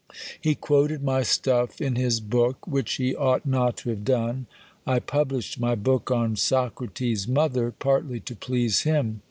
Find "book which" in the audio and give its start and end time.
2.21-2.95